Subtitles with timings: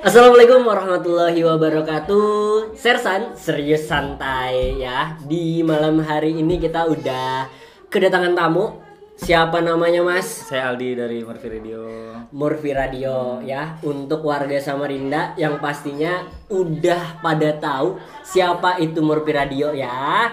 [0.00, 2.72] Assalamualaikum warahmatullahi wabarakatuh.
[2.72, 5.20] Sersan, serius santai ya.
[5.28, 7.44] Di malam hari ini kita udah
[7.92, 8.80] kedatangan tamu.
[9.20, 10.24] Siapa namanya mas?
[10.24, 11.84] Saya Aldi dari Murphy Radio.
[12.32, 13.76] Murphy Radio ya.
[13.84, 20.32] Untuk warga Samarinda yang pastinya udah pada tahu Siapa itu Murphy Radio ya.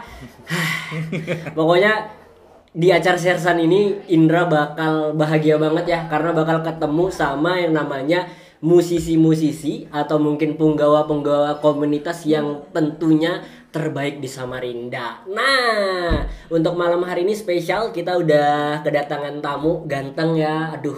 [1.59, 2.07] Pokoknya
[2.71, 8.46] di acara Sersan ini Indra bakal bahagia banget ya Karena bakal ketemu sama yang namanya
[8.61, 15.21] musisi-musisi atau mungkin penggawa-penggawa komunitas yang tentunya terbaik di Samarinda.
[15.29, 20.73] Nah, untuk malam hari ini spesial kita udah kedatangan tamu ganteng ya.
[20.73, 20.97] Aduh,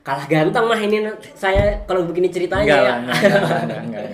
[0.00, 1.04] kalah ganteng mah ini
[1.36, 2.94] saya kalau begini ceritanya Enggak ya.
[2.96, 4.06] enggak, enggak, enggak.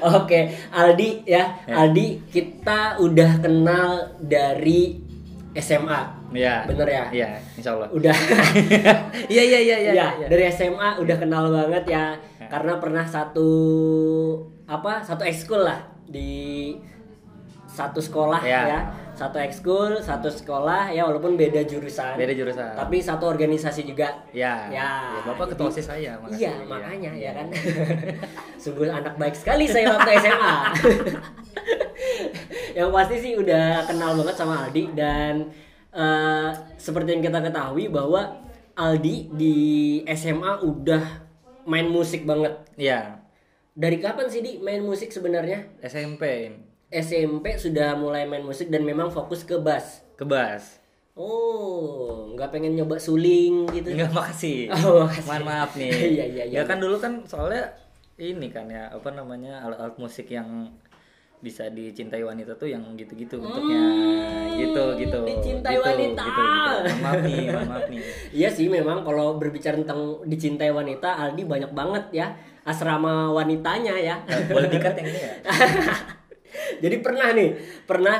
[0.20, 1.44] Oke, Aldi ya.
[1.64, 1.74] Ya.
[1.80, 5.09] Aldi kita udah kenal dari
[5.60, 6.00] SMA.
[6.32, 6.64] Iya.
[6.64, 7.04] Bener ya?
[7.10, 7.88] Iya, insya Allah.
[7.90, 8.16] Udah
[9.32, 9.92] Iya, iya, iya, iya.
[9.92, 10.26] ya, iya.
[10.26, 12.16] dari SMA udah kenal banget ya.
[12.48, 13.48] Karena pernah satu
[14.64, 14.98] apa?
[15.00, 16.74] Satu ekskul lah di
[17.66, 18.62] satu sekolah Ya.
[18.66, 18.80] ya.
[19.14, 22.16] Satu ekskul, satu sekolah ya walaupun beda jurusan.
[22.16, 22.72] Beda jurusan.
[22.72, 24.08] Tapi satu organisasi juga.
[24.32, 24.64] Ya.
[24.72, 26.40] Ya, Bapak jadi- ketua OSIS saya, makasih.
[26.40, 27.46] Iya, makanya ya kan.
[28.62, 30.54] Sungguh anak baik sekali saya waktu SMA.
[32.78, 35.48] yang pasti sih udah kenal banget sama Aldi dan
[35.94, 38.40] eh, seperti yang kita ketahui bahwa
[38.76, 39.56] Aldi di
[40.14, 41.04] SMA udah
[41.68, 42.56] main musik banget.
[42.80, 43.20] Iya.
[43.76, 45.68] Dari kapan sih di main musik sebenarnya?
[45.84, 46.54] SMP.
[46.90, 50.02] SMP sudah mulai main musik dan memang fokus ke bass.
[50.18, 50.80] Kebas.
[51.14, 53.92] Oh, nggak pengen nyoba suling gitu?
[53.94, 54.72] Enggak, makasih.
[54.84, 55.26] Oh, makasih.
[55.28, 55.90] Mohon maaf nih.
[56.16, 56.56] Iya, iya, iya.
[56.60, 57.70] Ya kan dulu kan soalnya
[58.20, 59.64] ini kan ya, apa namanya?
[59.64, 60.72] alat-alat musik yang
[61.40, 63.80] bisa dicintai wanita tuh yang gitu-gitu bentuknya.
[64.60, 65.18] Gitu, gitu.
[65.24, 66.24] Hmm, dicintai gitu, wanita.
[66.28, 66.74] Gitu, gitu.
[67.00, 68.02] Maaf nih, maaf nih.
[68.44, 72.26] Iya sih memang kalau berbicara tentang dicintai wanita Aldi banyak banget ya
[72.68, 74.16] asrama wanitanya ya.
[74.28, 75.32] Eh, Boleh dikat yang ini ya?
[76.84, 77.50] Jadi pernah nih,
[77.88, 78.16] pernah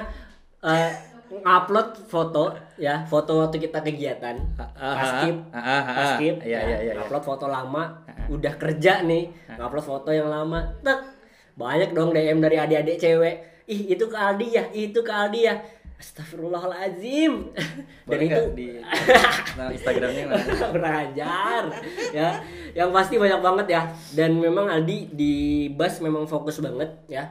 [0.64, 0.90] eh,
[1.30, 4.36] ngupload foto ya, foto waktu kita kegiatan.
[4.56, 6.16] Ah, ah, ah, ah, ah, ah.
[6.16, 6.92] Iya, ya, iya, iya, iya.
[6.96, 8.00] ngupload foto lama,
[8.32, 9.28] udah kerja nih,
[9.60, 11.19] ngupload foto yang lama, tek,
[11.58, 13.36] banyak dong DM dari adik-adik cewek.
[13.70, 15.54] Ih itu ke Aldi ya, itu ke Aldi ya.
[16.00, 17.52] Astagfirullahaladzim.
[18.08, 18.68] Dan itu di
[19.56, 20.44] nah, Instagramnya mana?
[20.72, 21.62] kurang ajar
[22.10, 22.40] ya
[22.72, 23.82] yang pasti banyak banget ya
[24.14, 25.34] dan memang Aldi di
[25.74, 27.30] bass memang fokus banget ya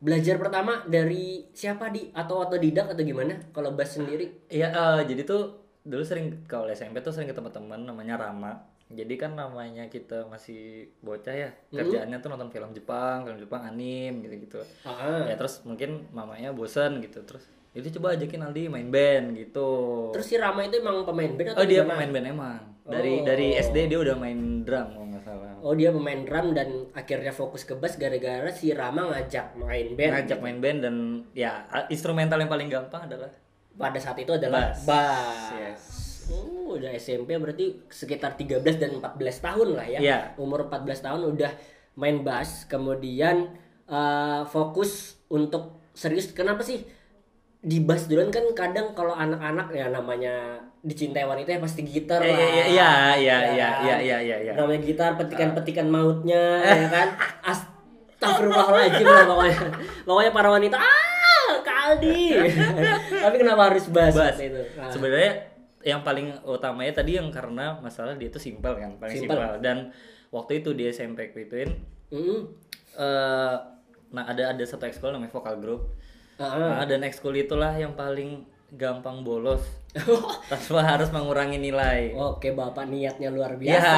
[0.00, 5.22] belajar pertama dari siapa di atau otodidak atau gimana kalau bass sendiri Iya, eh, jadi
[5.28, 8.52] tuh dulu sering kalau SMP tuh sering ke teman-teman namanya Rama.
[8.90, 14.18] Jadi kan namanya kita masih bocah ya, kerjaannya tuh nonton film Jepang, film Jepang anim
[14.18, 14.58] gitu-gitu.
[14.82, 20.10] ah, Ya terus mungkin mamanya bosen gitu, terus itu coba ajakin Aldi main band gitu.
[20.10, 22.62] terus si Rama itu emang pemain band atau oh dia pemain band emang.
[22.82, 25.54] Dari dari SD dia udah main drum kalau nggak salah.
[25.62, 30.10] oh dia pemain drum dan akhirnya fokus ke bass gara-gara si Rama ngajak main band
[30.18, 30.96] Ngajak main band dan
[31.30, 33.30] ya instrumental yang paling gampang adalah
[33.70, 34.82] pada saat itu adalah Bass.
[34.82, 35.54] bass.
[35.54, 35.84] Yes.
[36.72, 39.98] Udah SMP berarti sekitar 13 dan 14 tahun lah ya.
[39.98, 40.18] Iya.
[40.36, 41.52] Umur 14 tahun udah
[41.94, 43.50] main bass, kemudian
[43.84, 46.30] eh, fokus untuk serius.
[46.30, 46.82] Kenapa sih
[47.60, 52.32] di bass duluan kan kadang kalau anak-anak ya namanya dicintai wanita ya pasti gitar Iya,
[52.32, 52.40] lah.
[52.40, 52.88] iya, iya, iya,
[53.20, 53.84] Ya iya, kan?
[53.84, 54.52] iya, iya, iya, iya.
[54.56, 57.08] Namanya gitar petikan-petikan mautnya ya kan.
[57.44, 59.58] Astagfirullahaladzim lah pokoknya.
[60.04, 62.32] Pokoknya para wanita ah Kaldi.
[63.28, 64.40] Tapi kenapa harus bass, Bass.
[64.40, 64.56] itu?
[64.78, 64.88] Nah.
[64.88, 65.49] Sebenarnya
[65.80, 69.40] yang paling utamanya tadi yang karena masalah dia itu simpel kan, paling Simpel.
[69.64, 69.88] Dan
[70.28, 71.72] waktu itu di SMP ku ituin
[72.10, 72.42] Mm.
[72.98, 73.56] eh
[74.10, 75.94] nah ada ada satu ekskul namanya vokal group.
[76.42, 78.42] Ah, Nah, dan ekskul itulah yang paling
[78.74, 79.62] gampang bolos
[80.52, 82.14] tanpa harus mengurangi nilai.
[82.14, 83.94] Oke bapak niatnya luar Ya, biasa.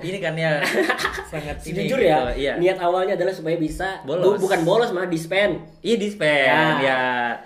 [0.00, 0.58] ini kan ya
[1.30, 2.52] sangat ini Jujur gitu, ya, Iya.
[2.56, 4.36] niat awalnya adalah supaya bisa Bolos.
[4.36, 6.62] bu- bukan bolos mah dispen, Iya dispen, Ya.
[6.80, 7.02] ya.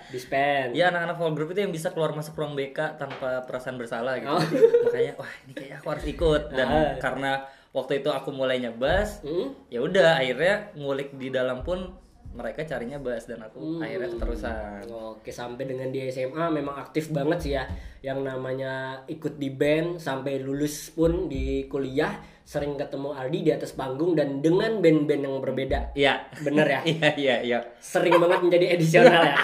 [0.09, 0.73] dispen.
[0.73, 4.29] Ya anak-anak vokal group itu yang bisa keluar masuk ruang BK tanpa perasaan bersalah gitu.
[4.29, 4.41] Oh.
[4.85, 6.89] Makanya wah ini kayak aku harus ikut dan Ah.
[6.97, 7.31] karena
[7.69, 9.53] waktu itu aku mulainya bass, Hmm?
[9.67, 11.91] ya udah akhirnya ngulik di dalam pun
[12.35, 14.83] mereka carinya bass dan aku akhirnya keterusan.
[14.91, 17.63] Oke sampai dengan di SMA memang aktif banget sih ya,
[18.03, 23.73] yang namanya ikut di band sampai lulus pun di kuliah sering ketemu Aldi di atas
[23.73, 25.97] panggung dan dengan band-band yang berbeda.
[25.97, 26.29] Iya.
[26.45, 26.79] Bener ya?
[26.93, 27.59] Iya iya iya.
[27.81, 29.35] Sering banget menjadi edisional ya.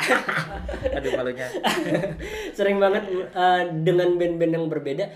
[1.01, 1.49] Aduh malunya.
[2.57, 5.09] sering banget eh, dengan band-band yang berbeda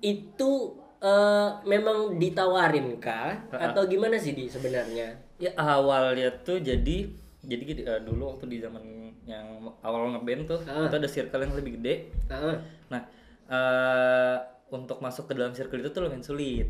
[0.00, 7.08] itu eh, memang ditawarin kah atau gimana sih di sebenarnya Ya awalnya tuh jadi
[7.40, 8.84] jadi gini, eh, dulu waktu di zaman
[9.24, 10.84] yang awal ngeband tuh Ah.
[10.84, 11.94] itu ada circle yang lebih gede
[12.28, 12.60] Ah,
[12.92, 13.02] Nah,
[13.48, 14.36] eh
[14.70, 16.68] untuk masuk ke dalam circle itu tuh lumayan sulit.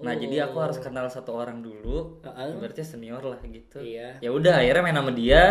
[0.00, 2.56] Nah jadi aku harus kenal satu orang dulu, Heeh.
[2.56, 3.80] berarti senior lah gitu.
[3.80, 4.16] Iya.
[4.18, 5.44] Ya udah akhirnya main sama dia.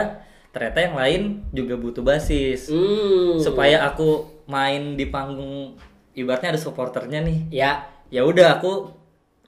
[0.54, 2.70] Ternyata yang lain juga butuh basis.
[2.70, 3.42] Hmm.
[3.42, 5.74] Supaya aku main di panggung,
[6.14, 7.40] ibaratnya ada supporternya nih.
[7.50, 7.90] Ya.
[8.14, 8.94] Ya udah aku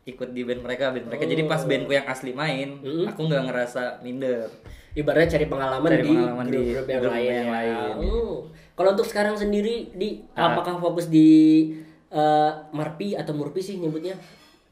[0.06, 1.26] ikut di band mereka, band mereka.
[1.26, 3.10] Jadi pas bandku yang asli main, Mm-mm.
[3.10, 4.48] aku nggak ngerasa minder.
[4.96, 7.26] Ibaratnya cari pengalaman Cari di pengalaman di grup-grup yang grup lain.
[7.28, 7.52] yang ya.
[7.52, 7.96] lain.
[8.06, 8.36] Oh.
[8.76, 10.54] Kalau untuk sekarang sendiri di Ah.
[10.54, 11.28] apakah fokus di
[12.08, 14.16] eh, Marpi atau Murpi sih nyebutnya?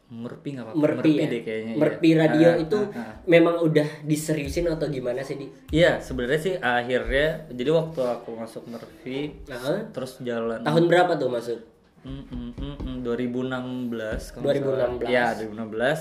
[0.08, 0.78] Merpi nggak apa-apa.
[0.80, 1.26] Merpi, ya?
[1.26, 1.74] deh kayaknya.
[1.76, 2.18] Merpi iya.
[2.22, 3.14] radio Ah, itu ah, ah.
[3.26, 5.50] memang udah diseriusin atau gimana sih di?
[5.74, 11.28] Iya, sebenarnya sih akhirnya jadi waktu aku masuk Mervi Nah, terus jalan tahun berapa tuh
[11.28, 11.60] masuk?
[12.04, 15.00] Mm, mm, mm, mm, 2016 kalau nggak 2016.
[15.00, 15.10] salah.
[15.10, 16.00] Iya, 2016.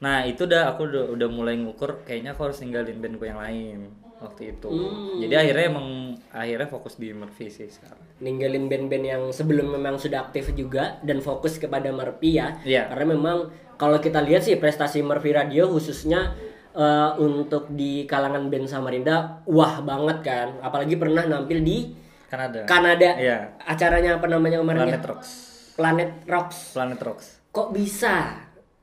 [0.00, 3.92] Nah, itu udah aku udah, udah mulai ngukur kayaknya aku harus ninggalin bandku yang lain
[4.20, 4.68] waktu itu.
[4.68, 5.16] Hmm.
[5.20, 5.88] Jadi akhirnya emang
[6.30, 7.98] akhirnya fokus di Mervi sih sekarang.
[8.20, 12.60] ninggalin band-band yang sebelum memang sudah aktif juga dan fokus kepada Murphy ya.
[12.60, 12.92] Iya.
[12.92, 13.48] Karena memang
[13.80, 16.36] kalau kita lihat sih prestasi Murphy Radio khususnya
[16.76, 20.48] eh, untuk di kalangan band Samarinda wah banget kan.
[20.60, 21.96] Apalagi pernah nampil di
[22.30, 22.62] Kanada.
[22.64, 23.10] Kanada.
[23.18, 23.58] Iya.
[23.66, 25.08] Acaranya apa namanya kemarin Planet ya?
[25.10, 25.30] Rocks.
[25.74, 26.58] Planet Rocks.
[26.78, 27.26] Planet Rocks.
[27.50, 28.38] Kok bisa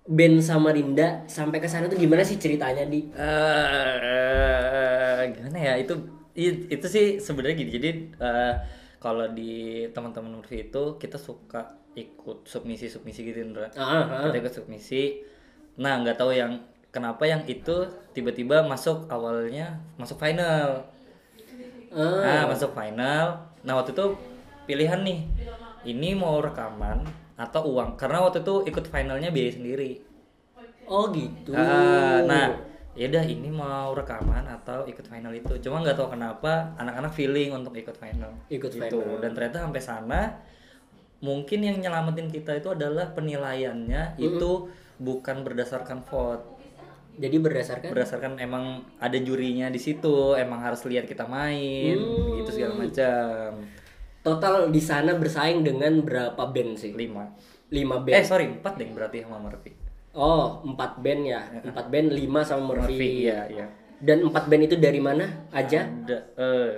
[0.07, 3.11] band Samarinda sampai ke sana tuh gimana sih ceritanya di?
[3.19, 4.07] eh
[5.35, 5.99] gimana ya itu
[6.39, 8.53] itu sih sebenarnya gini jadi eh,
[9.03, 14.31] kalau di teman-teman Murphy itu kita suka ikut submisi submisi gitu Indra ah, ah.
[14.31, 15.19] kita ikut submisi
[15.81, 16.61] nah nggak tahu yang
[16.93, 20.88] kenapa yang itu tiba-tiba masuk awalnya masuk final
[21.97, 23.25] Ah, nah masuk final
[23.65, 24.05] nah waktu itu
[24.63, 25.19] pilihan nih
[25.83, 27.03] ini mau rekaman
[27.35, 29.91] atau uang karena waktu itu ikut finalnya biaya sendiri
[30.88, 31.51] Oh gitu.
[31.51, 32.47] Ah, nah,
[32.95, 35.59] ya udah ini mau rekaman atau ikut final itu.
[35.59, 38.31] Cuma nggak tahu kenapa anak-anak feeling untuk ikut final.
[38.47, 38.88] Ikut Gitu.
[38.95, 39.19] final.
[39.19, 40.21] Dan ternyata sampai sana
[41.19, 46.56] mungkin yang nyelamatin kita itu adalah penilaiannya itu bukan berdasarkan vote.
[47.17, 48.63] Jadi berdasarkan Berdasarkan emang
[48.97, 52.37] ada jurinya di situ, emang harus lihat kita main, Hmm.
[52.39, 53.65] gitu segala macam.
[54.19, 56.91] total di sana bersaing dengan berapa band sih?
[56.91, 57.31] Lima.
[57.71, 58.25] Lima Eh band.
[58.27, 59.71] sorry, empat deh berarti sama Murphy.
[60.11, 61.41] Oh, empat band ya.
[61.63, 62.91] Empat band, lima sama Murphy.
[62.91, 63.65] Murphy, iya, iya.
[63.97, 65.87] Dan empat band itu dari mana aja?
[65.87, 66.71] Ada eh,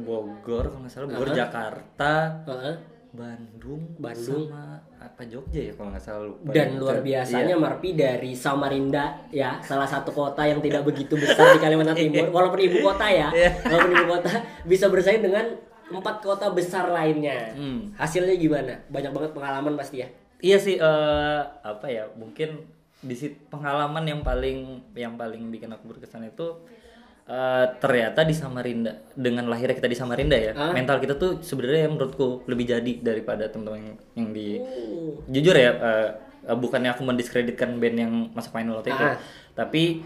[0.00, 2.12] Bogor kalau nggak salah Bogor Jakarta
[2.46, 2.74] Heeh.
[3.10, 4.46] Bandung Bandung.
[4.46, 6.78] sama apa Jogja ya kalau nggak salah lupa Dan Iya.
[6.78, 7.58] luar biasanya Iya.
[7.58, 12.30] Marpi dari Samarinda ya, salah satu kota yang tidak begitu besar di Kalimantan Timur.
[12.30, 13.50] Walaupun ibu kota ya, Iya.
[13.64, 14.30] walaupun ibu kota
[14.62, 15.46] bisa bersaing dengan
[15.88, 17.50] empat kota besar lainnya.
[17.52, 17.90] Hmm.
[17.92, 18.78] Hasilnya gimana?
[18.86, 20.08] Banyak banget pengalaman pasti ya.
[20.40, 22.64] iya sih eh, apa ya mungkin
[22.98, 23.12] di
[23.46, 26.56] pengalaman yang paling yang paling bikin aku berkesan itu
[27.30, 30.72] eh, ternyata di Samarinda dengan lahirnya kita di Samarinda ya Ah.
[30.72, 35.14] mental kita tuh sebenarnya menurutku lebih jadi daripada teman-teman yang, yang di Oh.
[35.26, 36.08] jujur ya eh,
[36.44, 39.14] eh, bukannya aku mendiskreditkan band yang masuk final waktu itu Ah.
[39.52, 40.02] tapi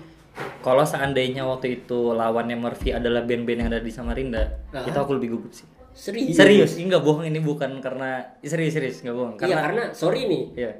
[0.60, 4.82] kalau seandainya waktu itu lawannya Murphy adalah band-band yang ada di Samarinda Ah.
[4.82, 6.34] itu aku lebih gugup sih Serius.
[6.34, 10.42] serius enggak bohong ini bukan karena serius serius enggak bohong Iya, karena karena sorry nih,
[10.52, 10.72] Iya.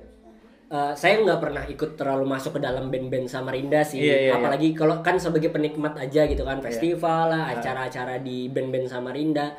[0.64, 4.00] Eh, saya nggak pernah ikut terlalu masuk ke dalam band-band Samarinda sih.
[4.00, 8.88] Iya, iya, Apalagi kalau kan sebagai penikmat aja gitu kan, festival lah, acara-acara di band-band
[8.88, 9.52] Samarinda.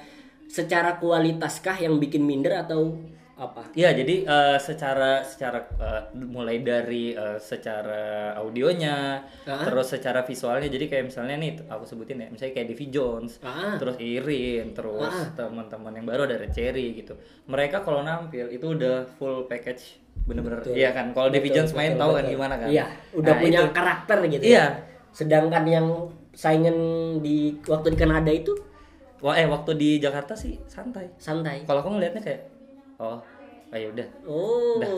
[0.49, 2.97] Secara kualitaskah yang bikin minder atau
[3.35, 3.67] apa?
[3.75, 9.61] Iya, jadi eh, secara secara eh, mulai dari eh, secara audionya, Ah.
[9.61, 10.71] terus secara visualnya.
[10.71, 13.75] Jadi kayak misalnya nih aku sebutin ya, misalnya kayak Davy Jones, Ah.
[13.75, 17.13] terus Irin, terus teman-teman yang baru ada Red Cherry gitu.
[17.45, 20.59] Mereka kalau nampil itu udah full package bener-bener.
[20.67, 21.05] Iya kan?
[21.11, 22.33] Kalau Davy Betul, Jones main betul, tahu kan betul.
[22.33, 22.67] gimana kan?
[22.67, 23.71] Iya, udah Nah, punya itu.
[23.71, 24.43] karakter gitu.
[24.43, 24.57] Iya.
[24.57, 24.65] Ya.
[25.09, 25.87] Sedangkan yang
[26.33, 26.77] saingan
[27.19, 28.51] di waktu di Kanada itu
[29.21, 31.07] Wah, eh waktu di Jakarta sih santai.
[31.15, 31.63] santai.
[31.63, 32.41] Kalau aku ngelihatnya kayak
[32.97, 33.17] oh,
[33.71, 34.07] ayo udah.
[34.23, 34.89] Oh, Ya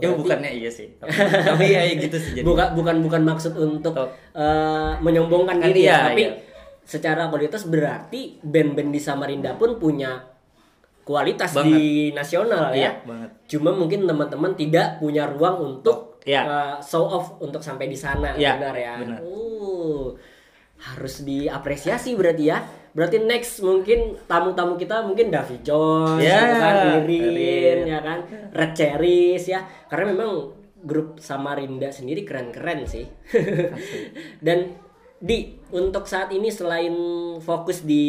[0.00, 0.88] berarti bukannya iya sih.
[0.96, 1.12] Tapi,
[1.44, 2.42] tapi ya gitu sih jadi.
[2.42, 4.08] bukan bukan bukan maksud untuk Tuh.
[4.32, 6.32] eh, menyombongkan Kan diri ya, iya, tapi iya.
[6.82, 10.24] secara kualitas berarti band-band di Samarinda pun punya
[11.06, 11.70] kualitas Banget.
[11.70, 12.90] di nasional ya.
[12.90, 13.30] Iya, banget.
[13.46, 16.42] Cuma mungkin teman-teman tidak punya ruang untuk Iya.
[16.42, 18.92] eh, show off untuk sampai di sana, Iya, benar ya.
[18.98, 19.20] benar.
[19.22, 20.18] Oh,
[20.76, 22.58] harus diapresiasi berarti ya.
[22.90, 27.78] Berarti next mungkin tamu-tamu kita mungkin Davy Jones, Ya, gitu kan, Irin, Irin.
[27.86, 28.18] ya kan,
[28.50, 29.62] Red Cherries ya.
[29.86, 30.50] Karena memang
[30.82, 33.06] grup Samarinda sendiri keren-keren sih.
[34.44, 34.74] Dan
[35.16, 36.94] di untuk saat ini selain
[37.38, 38.04] fokus di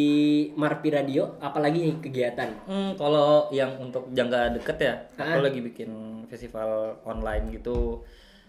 [0.54, 2.54] Marpi Radio, apalagi kegiatan?
[2.64, 5.34] Hmm, kalau yang untuk jangka deket ya, Ah.
[5.34, 5.90] aku lagi bikin
[6.26, 8.02] festival online gitu.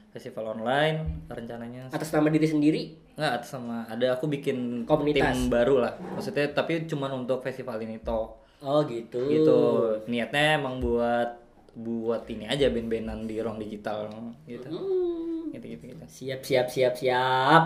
[0.08, 2.82] Festival online rencananya Atas nama diri sendiri?
[3.12, 5.20] nggak atas sama ada aku bikin Komunitas.
[5.34, 5.92] tim baru lah.
[6.14, 8.38] Maksudnya tapi cuman untuk festival ini toh.
[8.58, 9.20] Oh gitu.
[9.26, 9.58] Gitu.
[10.06, 11.36] Niatnya emang buat
[11.74, 14.08] buat ini aja band-bandan di ruang digital
[14.46, 14.66] gitu.
[14.66, 15.50] Hmm.
[15.50, 16.04] Gitu gitu gitu.
[16.08, 17.62] Siap, siap, siap, siap.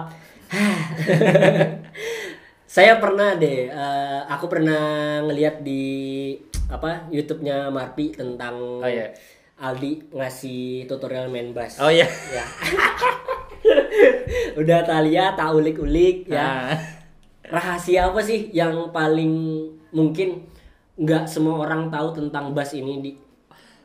[2.72, 6.32] Saya pernah deh, eh, aku pernah ngeliat di
[6.72, 9.12] apa YouTube-nya Marpi tentang Oh iya.
[9.62, 11.78] Aldi ngasih tutorial main bass.
[11.78, 12.08] Oh iya.
[12.36, 12.44] Ya.
[14.60, 16.40] Udah tak lihat, tak ulik-ulik ya.
[16.40, 16.74] Nah,
[17.52, 20.40] Rahasia apa sih yang paling mungkin
[20.96, 23.12] nggak semua orang tahu tentang bass ini di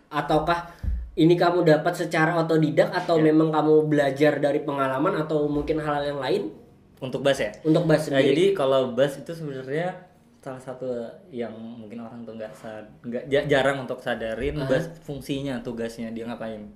[0.08, 0.72] ataukah
[1.18, 6.22] ini kamu dapat secara otodidak atau memang kamu belajar dari pengalaman atau mungkin hal-hal yang
[6.22, 6.44] lain
[6.98, 7.52] untuk bass ya.
[7.62, 8.28] untuk bass Nah, sendiri?
[8.32, 9.98] jadi kalau bass itu sebenarnya
[10.38, 10.88] salah satu
[11.28, 12.52] yang mungkin orang tuh nggak
[13.04, 16.70] nggak ja- jarang untuk sadarin bass fungsinya, tugasnya dia ngapain.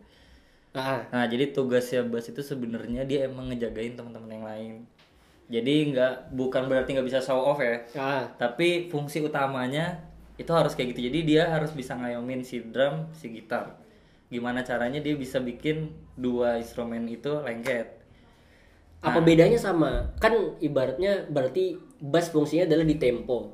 [0.71, 4.73] Ah, Nah, jadi tugasnya bass itu sebenarnya dia emang ngejagain teman-teman yang lain.
[5.47, 9.99] Jadi nggak bukan berarti nggak bisa show off ya, ah, tapi fungsi utamanya
[10.33, 11.11] itu harus kayak gitu.
[11.11, 13.75] Jadi dia harus bisa ngayomin si drum, si gitar.
[14.31, 17.99] Gimana caranya dia bisa bikin dua instrumen itu lengket.
[19.01, 20.13] apa bedanya sama?
[20.21, 23.49] Kan ibaratnya berarti bass fungsinya adalah di tempo.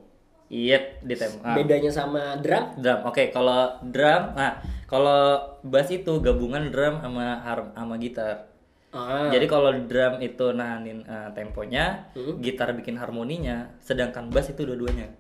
[0.48, 1.40] Iya, di tempo.
[1.44, 2.78] Ah, Bedanya sama drum?
[2.80, 3.00] drum.
[3.08, 8.48] Oke, kalau drum, nah kalau bass itu gabungan drum sama harm sama gitar.
[8.92, 15.12] Ah, Jadi kalau drum itu nahanin eh, temponya, gitar bikin harmoninya, sedangkan bass itu dua-duanya.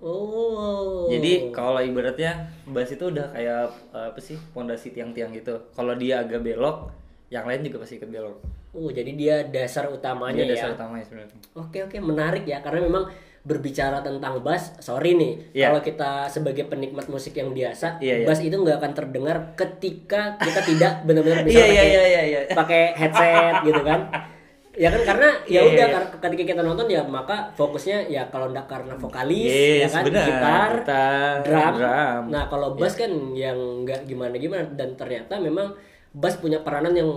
[0.00, 1.08] Oh.
[1.08, 2.32] Jadi kalau ibaratnya
[2.64, 5.56] bass itu udah kayak eh, apa sih pondasi tiang-tiang gitu.
[5.70, 6.90] Kalau dia agak belok,
[7.28, 8.36] yang lain juga pasti ikut belok.
[8.74, 10.54] Oh, jadi dia dasar utamanya Ini ya.
[10.54, 11.36] dasar utamanya sebenarnya.
[11.54, 13.06] Oke oke menarik ya karena memang
[13.44, 15.68] berbicara tentang bass, sorry nih Iya.
[15.68, 18.26] kalau kita sebagai penikmat musik yang biasa, Iya, iya.
[18.26, 22.22] bass itu nggak akan terdengar ketika kita tidak benar-benar bisa Iya pakai iya iya iya
[22.24, 22.40] iya.
[22.56, 24.00] pakai headset gitu kan.
[24.74, 25.94] Ya kan karena ya Iya, udah iya.
[25.94, 30.02] kar- ketika kita nonton ya maka fokusnya ya kalau ndak karena vokalis ya Yes, kan
[30.02, 30.26] benar.
[30.26, 31.72] gitar, Gitar, drum.
[31.78, 32.22] drum.
[32.28, 35.70] Nah, kalau bass kan yang nggak gimana-gimana dan ternyata memang
[36.10, 37.10] bass punya peranan yang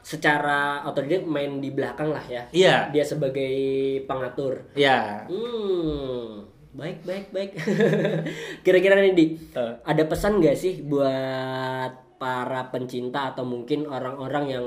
[0.00, 2.88] secara otodidak main di belakang lah ya Iya.
[2.90, 3.52] dia sebagai
[4.04, 4.64] pengatur.
[4.74, 5.28] Iya.
[5.28, 6.42] Hmm,
[6.72, 7.50] baik baik baik.
[8.64, 9.72] Kira-kira nih di Eh.
[9.80, 14.66] ada pesan nggak sih buat para pencinta atau mungkin orang-orang yang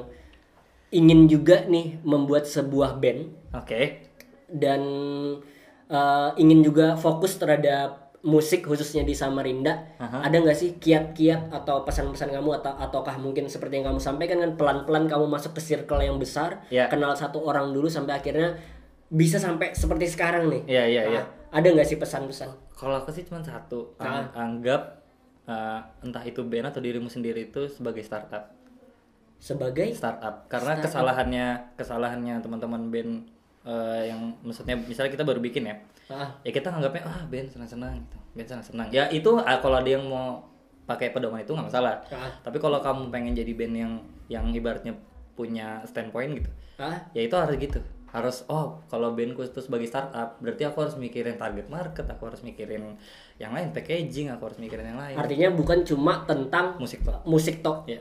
[0.93, 4.05] ingin juga nih membuat sebuah band Oke.
[4.47, 4.81] dan
[5.89, 12.31] eh, ingin juga fokus terhadap musik khususnya di Samarinda ada nggak sih kiat-kiat atau pesan-pesan
[12.31, 16.15] kamu atau ataukah mungkin seperti yang kamu sampaikan kan pelan-pelan kamu masuk ke circle yang
[16.15, 16.87] besar Ya.
[16.87, 18.55] kenal satu orang dulu sampai akhirnya
[19.11, 21.21] bisa sampai seperti sekarang nih Iya iya iya.
[21.21, 23.91] Nah, ada nggak sih pesan-pesan Kalau aku sih cuma satu.
[23.99, 25.03] Ang- anggap
[25.43, 28.55] eh, entah itu band atau dirimu sendiri itu sebagai startup.
[29.43, 30.47] Sebagai Startup.
[30.47, 33.11] Karena kesalahannya kesalahannya teman-teman band
[33.67, 35.75] eh, yang maksudnya misalnya kita baru bikin ya.
[36.07, 38.17] ah, Ya kita nganggapnya ah band senang-senang gitu.
[38.39, 38.87] Band senang-senang.
[38.95, 40.39] Ya itu ah, kalau ada yang mau
[40.87, 41.99] pakai pedoman itu nggak masalah.
[42.07, 43.93] ah, Tapi kalau kamu pengen jadi band yang
[44.31, 44.95] yang ibaratnya
[45.35, 47.81] punya standpoint gitu, ah, ya itu harus gitu
[48.13, 52.45] harus oh kalau bandku itu sebagai startup berarti aku harus mikirin target market aku harus
[52.45, 52.93] mikirin
[53.41, 57.65] yang lain packaging aku harus mikirin yang lain artinya bukan cuma tentang musik tuh musik
[57.65, 57.97] tok ya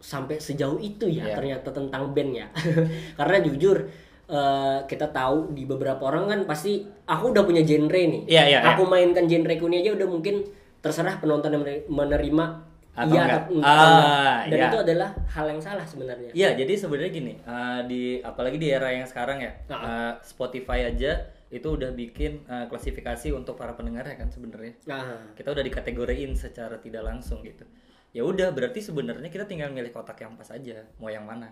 [0.00, 1.34] sampai sejauh itu ya Iya.
[1.36, 2.46] ternyata tentang band ya
[3.18, 3.84] karena jujur
[4.26, 8.58] eh, kita tahu di beberapa orang kan pasti aku udah punya genre nih Iya, iya,
[8.64, 10.42] aku mainkan genre ini aja udah mungkin
[10.78, 12.46] terserah penonton yang mener- menerima
[12.90, 13.42] Atau iya enggak.
[13.42, 14.38] atau, enggak.
[14.42, 14.66] dan iya.
[14.66, 18.88] itu adalah hal yang salah sebenarnya Iya, jadi sebenarnya gini, eh, di apalagi di era
[18.88, 19.78] yang sekarang ya, Ah.
[19.78, 21.12] eh, Spotify aja
[21.48, 24.74] itu udah bikin eh, klasifikasi untuk para pendengarnya kan sebenarnya.
[24.84, 27.62] nah Kita udah dikategoriin secara tidak langsung gitu.
[28.10, 31.46] Ya udah, berarti sebenarnya kita tinggal milih kotak yang pas aja, mau yang mana.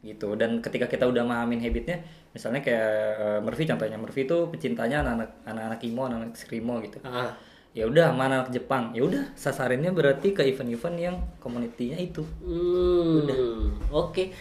[0.00, 0.34] Gitu.
[0.34, 2.00] Dan ketika kita udah mahamin habitnya,
[2.32, 2.88] misalnya kayak
[3.20, 6.98] eh, Murphy contohnya, Murphy itu pecintanya anak-anak anak-anak emo, anak-anak screamo gitu.
[7.04, 7.36] ah,
[7.72, 8.92] Ya udah, mana anak Jepang.
[8.92, 12.24] Ya udah, sasarinnya berarti ke event-event yang komunitinya itu.
[12.44, 14.32] hmm, oke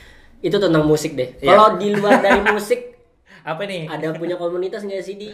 [0.41, 1.53] itu tentang musik deh Iya.
[1.53, 2.97] kalau di luar dari musik
[3.45, 3.85] Apa nih?
[3.85, 5.29] ada punya komunitas nggak sih di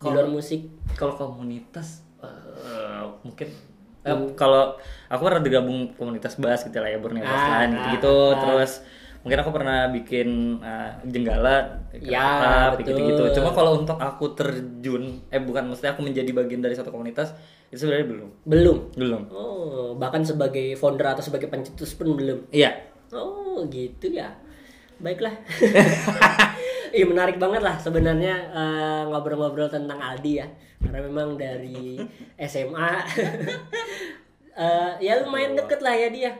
[0.00, 0.64] di luar musik
[0.96, 3.52] kalau komunitas eh, mungkin
[4.02, 4.74] eh, kalau
[5.06, 8.38] aku pernah digabung komunitas bass gitu lah ya Borneo Ah, Line ah, gitu ah.
[8.38, 8.80] terus
[9.20, 10.28] mungkin aku pernah bikin
[10.58, 16.32] eh, jenggala Ya, gitu gitu cuma kalau untuk aku terjun eh bukan maksudnya aku menjadi
[16.32, 17.36] bagian dari satu komunitas
[17.68, 22.48] itu sebenarnya belum belum belum Oh, bahkan sebagai founder atau sebagai pencetus pun belum.
[22.50, 24.30] iya Oh, gitu ya.
[24.96, 25.34] Baiklah.
[26.90, 30.46] Ih, menarik banget lah sebenarnya eh, ngobrol-ngobrol tentang Aldi ya.
[30.78, 32.00] Karena memang dari
[32.36, 32.90] SMA
[34.56, 36.32] eh, ya lumayan deket lah ya dia.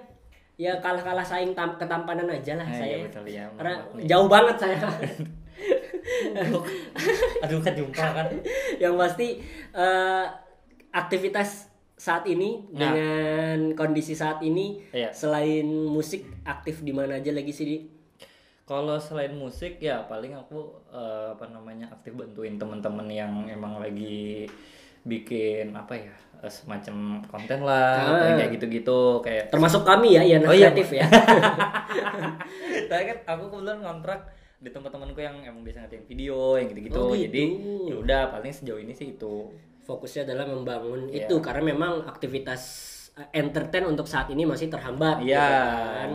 [0.56, 2.86] Ya kalah-kalah saing tam ketampanan aja lah Eh, saya.
[2.92, 3.44] iya, betul, ya.
[3.54, 4.78] Karena jauh banget saya.
[7.40, 8.26] aduh kan jumpa kan
[8.76, 9.40] yang pasti
[9.70, 10.24] eh,
[10.90, 12.80] aktivitas saat ini Nah.
[12.80, 15.12] dengan kondisi saat ini Iya.
[15.12, 17.76] selain musik aktif di mana aja lagi sih di
[18.70, 24.46] Kalau selain musik ya paling aku eh, apa namanya aktif bantuin teman-teman yang emang lagi
[25.02, 28.38] bikin apa ya eh, semacam konten lah Ah.
[28.38, 31.06] kayak gitu-gitu kayak termasuk kami ya yang Oh iya, kreatif ya
[32.86, 34.20] Saya kan aku kebetulan kontrak
[34.56, 37.00] di tempat temanku yang emang biasa ngatain video yang gitu-gitu.
[37.00, 37.26] Oh, gitu.
[37.26, 37.44] Jadi
[37.86, 39.50] ya udah paling sejauh ini sih itu.
[39.80, 41.26] fokusnya adalah membangun Iya.
[41.26, 42.62] itu karena memang aktivitas
[43.16, 45.42] eh, entertain untuk saat ini masih terhambat Iya.
[45.42, 45.56] gitu
[45.90, 46.10] kan.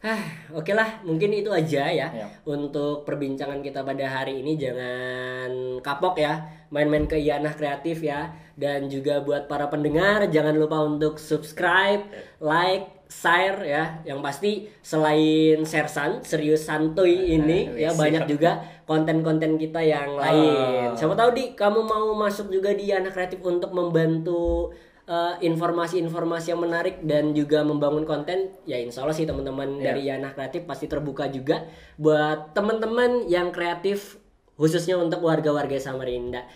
[0.00, 2.24] Hah, oke lah, mungkin itu aja ya Iya.
[2.48, 4.56] untuk perbincangan kita pada hari ini.
[4.56, 6.40] Jangan kapok ya,
[6.72, 8.32] main-main ke Iyanah Kreatif ya.
[8.56, 12.08] Dan juga buat para pendengar, jangan lupa untuk subscribe,
[12.40, 14.00] like, share ya.
[14.08, 18.56] Yang pasti selain Sersan, serius santuy ini Wih, ya banyak juga
[18.88, 20.90] konten-konten kita yang lain.
[20.90, 20.96] Oh.
[20.96, 24.72] Siapa tahu di kamu mau masuk juga di Iyanah Kreatif untuk membantu
[25.10, 29.84] eh, informasi-informasi yang menarik dan juga membangun konten ya insya Allah sih teman-teman Iya.
[29.90, 31.66] dari Yana Kreatif pasti terbuka juga
[31.98, 34.22] buat teman-teman yang kreatif
[34.54, 36.46] khususnya untuk warga-warga Samarinda.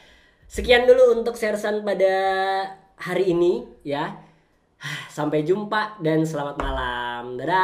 [0.46, 2.14] Sekian dulu untuk sersan pada
[3.00, 4.14] hari ini ya.
[5.16, 7.40] Sampai jumpa dan selamat malam.
[7.40, 7.56] Dadah